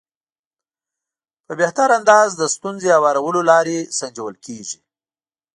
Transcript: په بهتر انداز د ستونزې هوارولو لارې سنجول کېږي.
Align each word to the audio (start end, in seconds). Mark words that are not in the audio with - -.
په 1.45 1.53
بهتر 1.59 1.89
انداز 1.97 2.29
د 2.37 2.43
ستونزې 2.55 2.89
هوارولو 2.97 3.41
لارې 3.51 3.77
سنجول 3.99 4.35
کېږي. 4.45 4.79